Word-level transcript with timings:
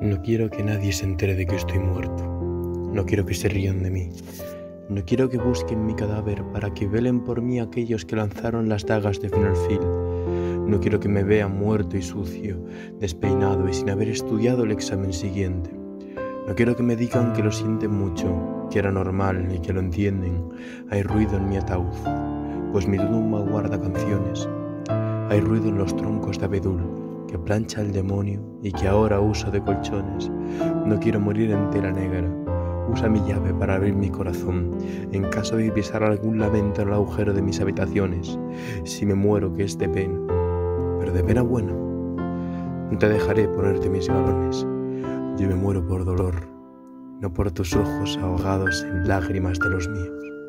No 0.00 0.22
quiero 0.22 0.48
que 0.48 0.62
nadie 0.62 0.94
se 0.94 1.04
entere 1.04 1.34
de 1.34 1.44
que 1.44 1.56
estoy 1.56 1.78
muerto. 1.78 2.24
No 2.90 3.04
quiero 3.04 3.26
que 3.26 3.34
se 3.34 3.50
rían 3.50 3.82
de 3.82 3.90
mí. 3.90 4.08
No 4.88 5.04
quiero 5.04 5.28
que 5.28 5.36
busquen 5.36 5.84
mi 5.84 5.94
cadáver 5.94 6.42
para 6.54 6.72
que 6.72 6.88
velen 6.88 7.20
por 7.22 7.42
mí 7.42 7.60
aquellos 7.60 8.06
que 8.06 8.16
lanzaron 8.16 8.70
las 8.70 8.86
dagas 8.86 9.20
de 9.20 9.28
Finalfil. 9.28 9.80
No 10.66 10.80
quiero 10.80 11.00
que 11.00 11.10
me 11.10 11.22
vean 11.22 11.58
muerto 11.58 11.98
y 11.98 12.02
sucio, 12.02 12.64
despeinado 12.98 13.68
y 13.68 13.74
sin 13.74 13.90
haber 13.90 14.08
estudiado 14.08 14.64
el 14.64 14.70
examen 14.70 15.12
siguiente. 15.12 15.70
No 16.48 16.54
quiero 16.54 16.74
que 16.74 16.82
me 16.82 16.96
digan 16.96 17.34
que 17.34 17.42
lo 17.42 17.52
sienten 17.52 17.90
mucho, 17.90 18.68
que 18.70 18.78
era 18.78 18.90
normal 18.90 19.52
y 19.54 19.58
que 19.58 19.74
lo 19.74 19.80
entienden. 19.80 20.48
Hay 20.88 21.02
ruido 21.02 21.36
en 21.36 21.46
mi 21.46 21.58
ataúd, 21.58 21.92
pues 22.72 22.88
mi 22.88 22.96
tumba 22.96 23.40
guarda 23.40 23.78
canciones. 23.78 24.48
Hay 25.28 25.40
ruido 25.40 25.68
en 25.68 25.76
los 25.76 25.94
troncos 25.94 26.38
de 26.38 26.46
abedul 26.46 27.09
que 27.30 27.38
plancha 27.38 27.80
el 27.80 27.92
demonio 27.92 28.40
y 28.62 28.72
que 28.72 28.88
ahora 28.88 29.20
uso 29.20 29.50
de 29.50 29.62
colchones. 29.62 30.30
No 30.84 30.98
quiero 30.98 31.20
morir 31.20 31.52
entera 31.52 31.92
negra. 31.92 32.28
Usa 32.92 33.08
mi 33.08 33.20
llave 33.20 33.54
para 33.54 33.76
abrir 33.76 33.94
mi 33.94 34.10
corazón 34.10 34.76
en 35.12 35.22
caso 35.30 35.56
de 35.56 35.70
pisar 35.70 36.02
algún 36.02 36.40
lamento 36.40 36.82
en 36.82 36.88
el 36.88 36.94
agujero 36.94 37.32
de 37.32 37.40
mis 37.40 37.60
habitaciones. 37.60 38.36
Si 38.84 39.06
me 39.06 39.14
muero, 39.14 39.54
que 39.54 39.62
es 39.62 39.78
de 39.78 39.88
pena, 39.88 40.18
pero 40.98 41.12
de 41.12 41.22
pena 41.22 41.42
buena. 41.42 41.72
No 41.72 42.98
te 42.98 43.08
dejaré 43.08 43.46
ponerte 43.46 43.88
mis 43.88 44.08
galones. 44.08 44.66
Yo 45.38 45.46
me 45.46 45.54
muero 45.54 45.86
por 45.86 46.04
dolor, 46.04 46.34
no 47.20 47.32
por 47.32 47.52
tus 47.52 47.76
ojos 47.76 48.18
ahogados 48.20 48.82
en 48.82 49.06
lágrimas 49.06 49.60
de 49.60 49.70
los 49.70 49.88
míos. 49.88 50.39